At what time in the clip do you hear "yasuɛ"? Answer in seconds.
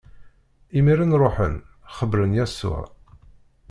2.37-2.83